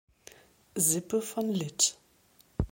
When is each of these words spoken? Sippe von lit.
Sippe 0.77 1.21
von 1.21 1.51
lit. 1.51 1.95